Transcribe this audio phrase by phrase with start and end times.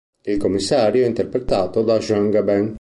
[0.23, 2.69] Il commissario è interpretato da Jean Gabin.